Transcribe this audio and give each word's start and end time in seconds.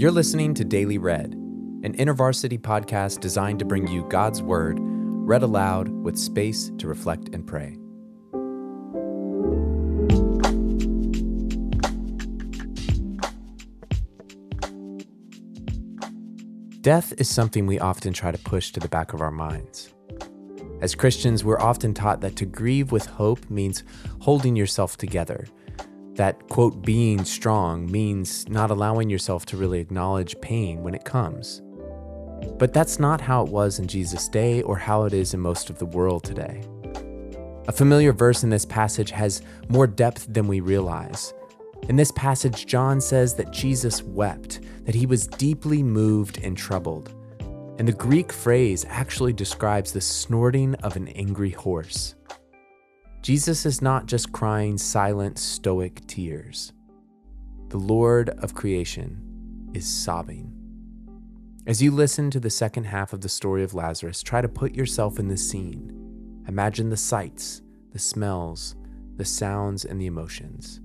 You're 0.00 0.10
listening 0.10 0.54
to 0.54 0.64
Daily 0.64 0.96
Read, 0.96 1.34
an 1.34 1.94
InterVarsity 1.94 2.58
podcast 2.58 3.20
designed 3.20 3.58
to 3.58 3.66
bring 3.66 3.86
you 3.86 4.02
God's 4.08 4.40
Word 4.40 4.78
read 4.80 5.42
aloud 5.42 5.90
with 5.90 6.16
space 6.16 6.72
to 6.78 6.88
reflect 6.88 7.28
and 7.34 7.46
pray. 7.46 7.76
Death 16.80 17.12
is 17.18 17.28
something 17.28 17.66
we 17.66 17.78
often 17.78 18.14
try 18.14 18.30
to 18.30 18.38
push 18.38 18.72
to 18.72 18.80
the 18.80 18.88
back 18.88 19.12
of 19.12 19.20
our 19.20 19.30
minds. 19.30 19.92
As 20.80 20.94
Christians, 20.94 21.44
we're 21.44 21.60
often 21.60 21.92
taught 21.92 22.22
that 22.22 22.36
to 22.36 22.46
grieve 22.46 22.90
with 22.90 23.04
hope 23.04 23.50
means 23.50 23.84
holding 24.20 24.56
yourself 24.56 24.96
together 24.96 25.46
that, 26.20 26.50
quote, 26.50 26.82
being 26.82 27.24
strong 27.24 27.90
means 27.90 28.46
not 28.46 28.70
allowing 28.70 29.08
yourself 29.08 29.46
to 29.46 29.56
really 29.56 29.80
acknowledge 29.80 30.38
pain 30.42 30.82
when 30.82 30.94
it 30.94 31.06
comes. 31.06 31.62
But 32.58 32.74
that's 32.74 32.98
not 32.98 33.22
how 33.22 33.42
it 33.42 33.50
was 33.50 33.78
in 33.78 33.88
Jesus' 33.88 34.28
day 34.28 34.60
or 34.60 34.76
how 34.76 35.04
it 35.04 35.14
is 35.14 35.32
in 35.32 35.40
most 35.40 35.70
of 35.70 35.78
the 35.78 35.86
world 35.86 36.22
today. 36.22 36.62
A 37.68 37.72
familiar 37.72 38.12
verse 38.12 38.44
in 38.44 38.50
this 38.50 38.66
passage 38.66 39.10
has 39.12 39.40
more 39.70 39.86
depth 39.86 40.26
than 40.28 40.46
we 40.46 40.60
realize. 40.60 41.32
In 41.88 41.96
this 41.96 42.12
passage, 42.12 42.66
John 42.66 43.00
says 43.00 43.32
that 43.36 43.50
Jesus 43.50 44.02
wept, 44.02 44.60
that 44.84 44.94
he 44.94 45.06
was 45.06 45.26
deeply 45.26 45.82
moved 45.82 46.36
and 46.44 46.54
troubled. 46.54 47.14
And 47.78 47.88
the 47.88 47.92
Greek 47.92 48.30
phrase 48.30 48.84
actually 48.90 49.32
describes 49.32 49.90
the 49.90 50.02
snorting 50.02 50.74
of 50.82 50.96
an 50.96 51.08
angry 51.08 51.52
horse. 51.52 52.14
Jesus 53.22 53.66
is 53.66 53.82
not 53.82 54.06
just 54.06 54.32
crying 54.32 54.78
silent, 54.78 55.38
stoic 55.38 56.06
tears. 56.06 56.72
The 57.68 57.76
Lord 57.76 58.30
of 58.30 58.54
creation 58.54 59.70
is 59.74 59.86
sobbing. 59.86 60.52
As 61.66 61.82
you 61.82 61.90
listen 61.90 62.30
to 62.30 62.40
the 62.40 62.48
second 62.48 62.84
half 62.84 63.12
of 63.12 63.20
the 63.20 63.28
story 63.28 63.62
of 63.62 63.74
Lazarus, 63.74 64.22
try 64.22 64.40
to 64.40 64.48
put 64.48 64.74
yourself 64.74 65.18
in 65.18 65.28
the 65.28 65.36
scene. 65.36 66.42
Imagine 66.48 66.88
the 66.88 66.96
sights, 66.96 67.60
the 67.92 67.98
smells, 67.98 68.74
the 69.16 69.24
sounds, 69.26 69.84
and 69.84 70.00
the 70.00 70.06
emotions. 70.06 70.80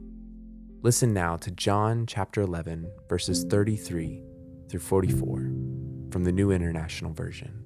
Listen 0.81 1.13
now 1.13 1.37
to 1.37 1.51
John 1.51 2.05
chapter 2.05 2.41
11, 2.41 2.91
verses 3.07 3.45
33 3.45 4.21
through 4.69 4.81
44 4.81 5.37
from 6.11 6.23
the 6.25 6.33
New 6.33 6.51
International 6.51 7.13
Version. 7.13 7.64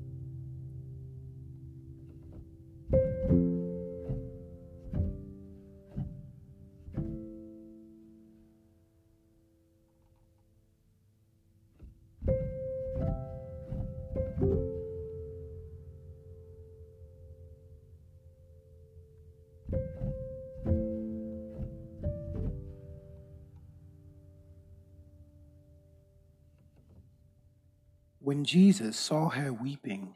When 28.29 28.45
Jesus 28.45 28.95
saw 28.95 29.29
her 29.29 29.51
weeping, 29.51 30.13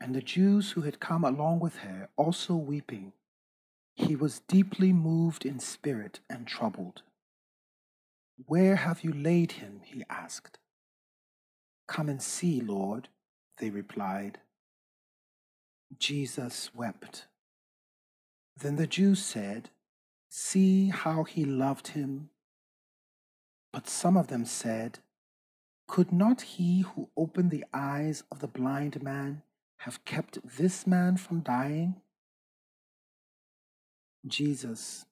and 0.00 0.14
the 0.14 0.22
Jews 0.22 0.70
who 0.70 0.80
had 0.80 1.00
come 1.00 1.22
along 1.22 1.60
with 1.60 1.76
her 1.80 2.08
also 2.16 2.54
weeping, 2.54 3.12
he 3.94 4.16
was 4.16 4.40
deeply 4.48 4.90
moved 4.90 5.44
in 5.44 5.60
spirit 5.60 6.20
and 6.30 6.46
troubled. 6.46 7.02
Where 8.46 8.76
have 8.76 9.04
you 9.04 9.12
laid 9.12 9.52
him? 9.52 9.82
he 9.84 10.02
asked. 10.08 10.56
Come 11.86 12.08
and 12.08 12.22
see, 12.22 12.62
Lord, 12.62 13.08
they 13.58 13.68
replied. 13.68 14.38
Jesus 15.98 16.70
wept. 16.74 17.26
Then 18.56 18.76
the 18.76 18.86
Jews 18.86 19.22
said, 19.22 19.68
See 20.30 20.88
how 20.88 21.24
he 21.24 21.44
loved 21.44 21.88
him. 21.88 22.30
But 23.74 23.90
some 23.90 24.16
of 24.16 24.28
them 24.28 24.46
said, 24.46 25.00
could 25.86 26.12
not 26.12 26.42
he 26.42 26.80
who 26.80 27.08
opened 27.16 27.50
the 27.50 27.64
eyes 27.72 28.24
of 28.30 28.40
the 28.40 28.48
blind 28.48 29.02
man 29.02 29.42
have 29.78 30.04
kept 30.04 30.38
this 30.44 30.86
man 30.86 31.16
from 31.16 31.40
dying? 31.40 31.96
Jesus, 34.26 35.06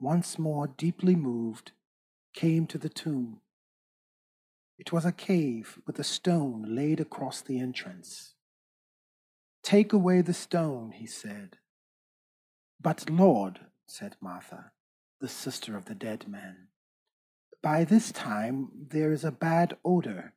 once 0.00 0.38
more 0.38 0.66
deeply 0.66 1.14
moved, 1.14 1.72
came 2.32 2.66
to 2.66 2.78
the 2.78 2.88
tomb. 2.88 3.40
It 4.78 4.92
was 4.92 5.04
a 5.04 5.12
cave 5.12 5.78
with 5.86 5.98
a 5.98 6.04
stone 6.04 6.64
laid 6.68 7.00
across 7.00 7.40
the 7.40 7.60
entrance. 7.60 8.34
Take 9.62 9.92
away 9.92 10.20
the 10.20 10.34
stone, 10.34 10.92
he 10.92 11.06
said. 11.06 11.58
But 12.80 13.08
Lord, 13.08 13.60
said 13.86 14.16
Martha, 14.20 14.72
the 15.20 15.28
sister 15.28 15.76
of 15.76 15.84
the 15.84 15.94
dead 15.94 16.26
man, 16.28 16.68
by 17.64 17.82
this 17.82 18.12
time 18.12 18.68
there 18.90 19.10
is 19.10 19.24
a 19.24 19.32
bad 19.32 19.74
odor, 19.86 20.34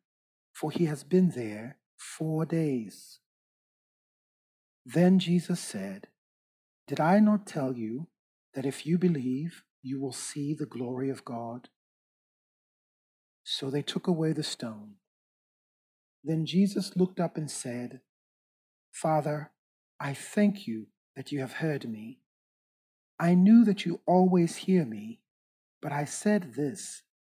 for 0.54 0.72
he 0.72 0.86
has 0.86 1.04
been 1.04 1.32
there 1.32 1.76
four 1.98 2.46
days. 2.46 3.20
Then 4.86 5.20
Jesus 5.20 5.60
said, 5.60 6.08
Did 6.88 7.02
I 7.02 7.20
not 7.20 7.46
tell 7.46 7.74
you 7.74 8.08
that 8.54 8.66
if 8.66 8.86
you 8.86 8.98
believe, 8.98 9.66
you 9.84 10.00
will 10.00 10.14
see 10.14 10.54
the 10.54 10.66
glory 10.66 11.10
of 11.10 11.26
God? 11.26 11.68
So 13.44 13.70
they 13.70 13.82
took 13.82 14.08
away 14.08 14.32
the 14.32 14.42
stone. 14.42 14.94
Then 16.24 16.46
Jesus 16.46 16.96
looked 16.96 17.20
up 17.20 17.36
and 17.36 17.52
said, 17.52 18.00
Father, 18.94 19.52
I 20.00 20.14
thank 20.14 20.66
you 20.66 20.88
that 21.18 21.34
you 21.34 21.42
have 21.42 21.54
heard 21.54 21.90
me. 21.90 22.20
I 23.20 23.34
knew 23.34 23.66
that 23.66 23.86
you 23.86 24.00
always 24.06 24.56
hear 24.56 24.86
me, 24.86 25.20
but 25.82 25.92
I 25.92 26.06
said 26.06 26.54
this 26.54 27.04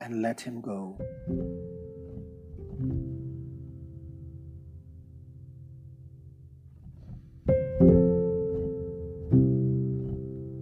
and 0.00 0.22
let 0.22 0.40
him 0.40 0.60
go. 0.60 0.98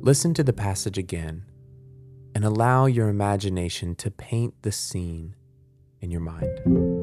Listen 0.05 0.35
to 0.35 0.43
the 0.43 0.53
passage 0.53 0.99
again 0.99 1.45
and 2.35 2.45
allow 2.45 2.87
your 2.87 3.09
imagination 3.09 3.95
to 3.95 4.11
paint 4.11 4.55
the 4.63 4.73
scene 4.73 5.37
in 6.01 6.11
your 6.11 6.21
mind. 6.21 7.02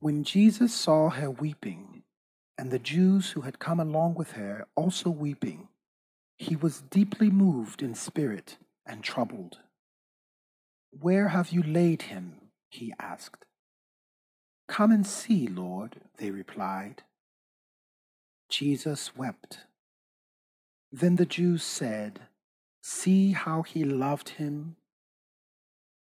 When 0.00 0.22
Jesus 0.22 0.72
saw 0.72 1.10
her 1.10 1.30
weeping, 1.30 2.04
and 2.56 2.70
the 2.70 2.78
Jews 2.78 3.30
who 3.30 3.42
had 3.42 3.58
come 3.58 3.80
along 3.80 4.14
with 4.14 4.32
her 4.32 4.66
also 4.76 5.10
weeping, 5.10 5.68
he 6.36 6.54
was 6.54 6.82
deeply 6.82 7.30
moved 7.30 7.82
in 7.82 7.94
spirit 7.94 8.58
and 8.86 9.02
troubled. 9.02 9.58
Where 10.90 11.28
have 11.28 11.50
you 11.50 11.62
laid 11.62 12.02
him? 12.02 12.34
he 12.70 12.92
asked. 13.00 13.44
Come 14.68 14.92
and 14.92 15.06
see, 15.06 15.48
Lord, 15.48 15.96
they 16.18 16.30
replied. 16.30 17.02
Jesus 18.48 19.16
wept. 19.16 19.60
Then 20.92 21.16
the 21.16 21.26
Jews 21.26 21.62
said, 21.62 22.20
See 22.82 23.32
how 23.32 23.62
he 23.62 23.84
loved 23.84 24.30
him. 24.30 24.76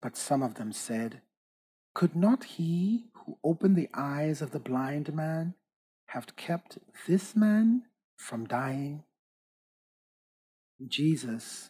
But 0.02 0.18
some 0.18 0.42
of 0.42 0.56
them 0.56 0.72
said, 0.72 1.22
Could 1.94 2.16
not 2.16 2.44
he 2.44 3.06
who 3.26 3.38
opened 3.44 3.76
the 3.76 3.90
eyes 3.94 4.42
of 4.42 4.52
the 4.52 4.60
blind 4.60 5.14
man 5.14 5.56
have 6.08 6.36
kept 6.36 6.78
this 7.08 7.36
man 7.36 7.84
from 8.18 8.46
dying? 8.46 9.04
Jesus, 10.88 11.70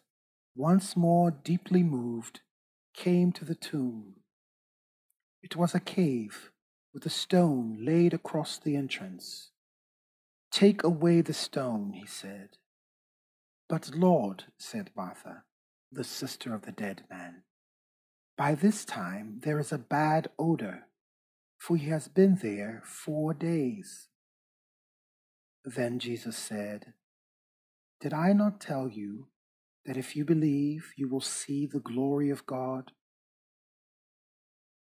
once 0.55 0.95
more 0.95 1.31
deeply 1.31 1.83
moved, 1.83 2.41
came 2.93 3.31
to 3.33 3.45
the 3.45 3.55
tomb. 3.55 4.15
It 5.43 5.55
was 5.55 5.75
a 5.75 5.79
cave 5.79 6.51
with 6.93 7.05
a 7.05 7.09
stone 7.09 7.77
laid 7.81 8.13
across 8.13 8.57
the 8.57 8.75
entrance. 8.75 9.51
Take 10.51 10.83
away 10.83 11.21
the 11.21 11.33
stone, 11.33 11.93
he 11.93 12.05
said. 12.05 12.57
But 13.67 13.91
Lord, 13.93 14.45
said 14.57 14.91
Martha, 14.95 15.43
the 15.91 16.03
sister 16.03 16.53
of 16.53 16.63
the 16.63 16.71
dead 16.71 17.03
man, 17.09 17.43
by 18.37 18.55
this 18.55 18.85
time 18.85 19.41
there 19.43 19.59
is 19.59 19.71
a 19.71 19.77
bad 19.77 20.29
odor, 20.39 20.87
for 21.57 21.77
he 21.77 21.89
has 21.89 22.07
been 22.07 22.39
there 22.41 22.81
four 22.85 23.33
days. 23.33 24.09
Then 25.63 25.99
Jesus 25.99 26.37
said, 26.37 26.93
Did 27.99 28.13
I 28.13 28.33
not 28.33 28.61
tell 28.61 28.87
you 28.87 29.27
that 29.85 29.97
if 29.97 30.15
you 30.15 30.25
believe, 30.25 30.93
you 30.95 31.09
will 31.09 31.21
see 31.21 31.65
the 31.65 31.79
glory 31.79 32.29
of 32.29 32.45
God? 32.45 32.91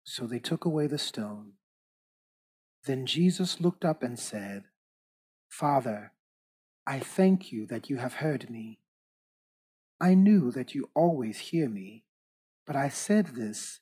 So 0.05 0.26
they 0.26 0.38
took 0.38 0.64
away 0.64 0.87
the 0.87 0.99
stone. 0.99 1.53
Then 2.87 3.06
Jesus 3.06 3.61
looked 3.61 3.85
up 3.85 4.03
and 4.03 4.19
said, 4.19 4.64
Father, 5.49 6.12
I 6.87 6.99
thank 6.99 7.53
you 7.53 7.67
that 7.67 7.88
you 7.88 7.99
have 7.99 8.14
heard 8.14 8.50
me. 8.50 8.81
I 10.00 10.14
knew 10.14 10.50
that 10.50 10.75
you 10.75 10.91
always 10.94 11.38
hear 11.38 11.69
me, 11.69 12.05
but 12.67 12.75
I 12.75 12.88
said 12.88 13.29
this 13.37 13.81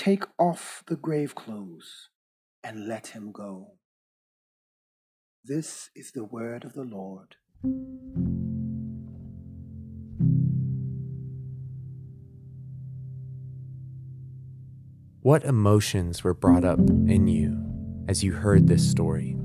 Take 0.00 0.24
off 0.38 0.82
the 0.86 0.96
grave 0.96 1.34
clothes 1.34 2.08
and 2.64 2.88
let 2.88 3.08
him 3.08 3.32
go. 3.32 3.72
This 5.44 5.90
is 5.94 6.12
the 6.12 6.24
word 6.24 6.64
of 6.64 6.72
the 6.72 6.84
Lord. 6.84 7.36
What 15.20 15.44
emotions 15.44 16.24
were 16.24 16.32
brought 16.32 16.64
up 16.64 16.78
in 16.78 17.28
you 17.28 17.62
as 18.08 18.24
you 18.24 18.32
heard 18.32 18.68
this 18.68 18.90
story? 18.90 19.36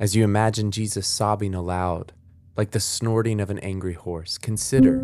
As 0.00 0.16
you 0.16 0.24
imagine 0.24 0.70
Jesus 0.70 1.06
sobbing 1.06 1.54
aloud, 1.54 2.14
like 2.56 2.70
the 2.70 2.80
snorting 2.80 3.38
of 3.38 3.50
an 3.50 3.58
angry 3.58 3.92
horse, 3.92 4.38
consider 4.38 4.98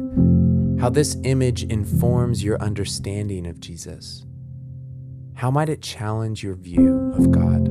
how 0.81 0.89
this 0.89 1.19
image 1.25 1.65
informs 1.65 2.43
your 2.43 2.59
understanding 2.63 3.47
of 3.47 3.61
Jesus. 3.61 4.25
How 5.35 5.51
might 5.51 5.69
it 5.69 5.83
challenge 5.83 6.43
your 6.43 6.55
view 6.55 7.13
of 7.13 7.31
God? 7.31 7.66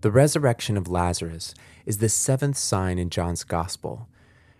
The 0.00 0.12
resurrection 0.12 0.76
of 0.76 0.86
Lazarus 0.86 1.54
is 1.84 1.98
the 1.98 2.08
seventh 2.08 2.56
sign 2.56 2.98
in 2.98 3.10
John's 3.10 3.42
Gospel, 3.42 4.08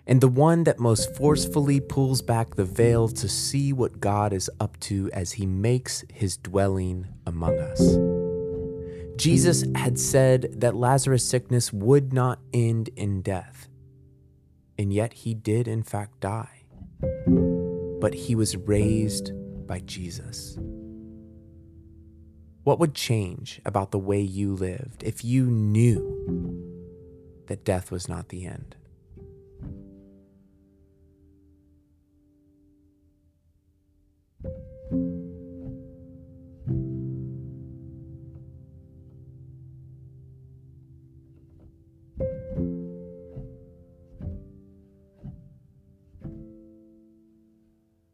and 0.04 0.20
the 0.20 0.26
one 0.26 0.64
that 0.64 0.80
most 0.80 1.14
forcefully 1.14 1.78
pulls 1.78 2.22
back 2.22 2.56
the 2.56 2.64
veil 2.64 3.08
to 3.08 3.28
see 3.28 3.72
what 3.72 4.00
God 4.00 4.32
is 4.32 4.50
up 4.58 4.80
to 4.80 5.08
as 5.12 5.32
he 5.32 5.46
makes 5.46 6.04
his 6.12 6.36
dwelling 6.36 7.06
among 7.24 7.56
us. 7.58 7.96
Jesus 9.16 9.64
had 9.76 9.96
said 9.98 10.60
that 10.60 10.74
Lazarus' 10.74 11.24
sickness 11.24 11.72
would 11.72 12.12
not 12.12 12.40
end 12.52 12.90
in 12.96 13.22
death, 13.22 13.68
and 14.76 14.92
yet 14.92 15.12
he 15.12 15.34
did, 15.34 15.68
in 15.68 15.84
fact, 15.84 16.18
die. 16.18 16.64
But 18.00 18.14
he 18.14 18.34
was 18.34 18.56
raised 18.56 19.30
by 19.68 19.80
Jesus. 19.80 20.58
What 22.68 22.80
would 22.80 22.94
change 22.94 23.62
about 23.64 23.92
the 23.92 23.98
way 23.98 24.20
you 24.20 24.54
lived 24.54 25.02
if 25.02 25.24
you 25.24 25.46
knew 25.46 26.04
that 27.46 27.64
death 27.64 27.90
was 27.90 28.10
not 28.10 28.28
the 28.28 28.44
end? 28.44 28.76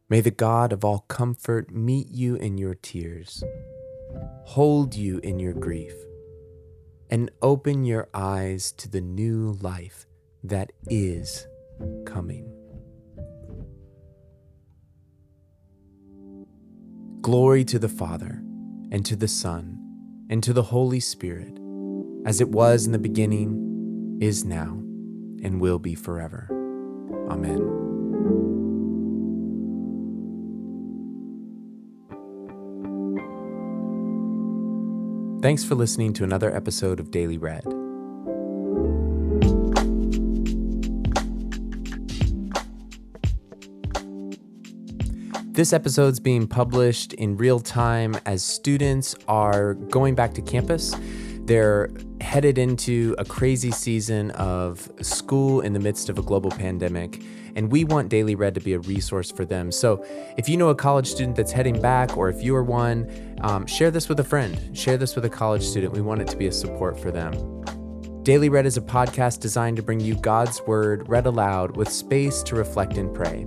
May 0.07 0.21
the 0.21 0.31
God 0.31 0.71
of 0.71 0.85
all 0.85 0.99
comfort 1.09 1.71
meet 1.75 2.07
you 2.09 2.37
in 2.37 2.57
your 2.57 2.75
tears 2.75 3.43
hold 4.45 4.95
you 4.95 5.19
in 5.19 5.39
your 5.39 5.53
grief, 5.53 5.93
and 7.09 7.31
open 7.41 7.85
your 7.85 8.07
eyes 8.13 8.71
to 8.73 8.89
the 8.89 9.01
new 9.01 9.57
life 9.61 10.05
that 10.43 10.71
is 10.89 11.47
coming. 12.05 12.51
Glory 17.21 17.65
to 17.65 17.79
the 17.79 17.89
Father, 17.89 18.41
and 18.91 19.05
to 19.05 19.15
the 19.15 19.27
Son, 19.27 19.79
and 20.29 20.43
to 20.43 20.53
the 20.53 20.63
Holy 20.63 20.99
Spirit, 20.99 21.57
as 22.25 22.39
it 22.39 22.49
was 22.49 22.85
in 22.85 22.91
the 22.91 22.99
beginning, 22.99 24.19
is 24.21 24.45
now, 24.45 24.79
and 25.43 25.59
will 25.59 25.79
be 25.79 25.95
forever. 25.95 26.47
Amen. 27.29 28.54
Thanks 35.45 35.63
for 35.63 35.75
listening 35.75 36.11
to 36.13 36.23
another 36.23 36.51
episode 36.55 36.99
of 36.99 37.11
Daily 37.11 37.37
Read. 37.37 37.63
This 45.53 45.71
episode's 45.71 46.19
being 46.19 46.47
published 46.47 47.13
in 47.13 47.37
real 47.37 47.59
time 47.59 48.15
as 48.25 48.43
students 48.43 49.13
are 49.27 49.75
going 49.75 50.15
back 50.15 50.33
to 50.33 50.41
campus. 50.41 50.95
They're 51.41 51.91
headed 52.25 52.57
into 52.57 53.15
a 53.19 53.23
crazy 53.23 53.71
season 53.71 54.31
of 54.31 54.91
school 55.01 55.61
in 55.61 55.73
the 55.73 55.79
midst 55.79 56.09
of 56.09 56.17
a 56.17 56.23
global 56.23 56.49
pandemic, 56.49 57.21
and 57.55 57.71
we 57.71 57.85
want 57.85 58.09
Daily 58.09 58.33
Read 58.33 58.55
to 58.55 58.59
be 58.59 58.73
a 58.73 58.79
resource 58.79 59.31
for 59.31 59.45
them. 59.45 59.71
So 59.71 60.03
if 60.35 60.49
you 60.49 60.57
know 60.57 60.69
a 60.69 60.75
college 60.75 61.07
student 61.07 61.37
that's 61.37 61.51
heading 61.51 61.79
back, 61.79 62.17
or 62.17 62.27
if 62.27 62.41
you 62.41 62.55
are 62.55 62.63
one, 62.63 63.37
um, 63.41 63.67
share 63.67 63.91
this 63.91 64.09
with 64.09 64.19
a 64.19 64.23
friend, 64.23 64.75
share 64.75 64.97
this 64.97 65.15
with 65.15 65.23
a 65.25 65.29
college 65.29 65.63
student. 65.63 65.93
We 65.93 66.01
want 66.01 66.21
it 66.21 66.27
to 66.29 66.35
be 66.35 66.47
a 66.47 66.51
support 66.51 66.99
for 66.99 67.11
them. 67.11 67.33
Daily 68.23 68.49
Read 68.49 68.65
is 68.65 68.75
a 68.75 68.81
podcast 68.81 69.39
designed 69.39 69.77
to 69.77 69.83
bring 69.83 69.99
you 69.99 70.15
God's 70.15 70.59
Word 70.63 71.07
read 71.07 71.27
aloud 71.27 71.77
with 71.77 71.89
space 71.89 72.41
to 72.43 72.55
reflect 72.55 72.97
and 72.97 73.13
pray. 73.13 73.45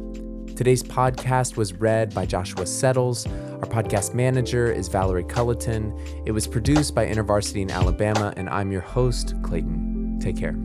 Today's 0.59 0.83
podcast 0.83 1.57
was 1.57 1.73
read 1.73 2.13
by 2.13 2.27
Joshua 2.27 2.67
Settles. 2.67 3.29
Our 3.29 3.61
podcast 3.61 4.13
manager 4.13 4.73
is 4.73 4.89
Valerie 4.89 5.23
Culleton. 5.23 5.97
It 6.27 6.33
was 6.33 6.49
produced 6.49 6.97
by 6.97 7.07
InterVarsity 7.07 7.61
in 7.63 7.71
Alabama, 7.71 8.35
and 8.37 8.49
I'm 8.49 8.73
your 8.73 8.81
host, 8.81 9.37
Clayton. 9.45 10.19
Take 10.21 10.37
care. 10.37 10.57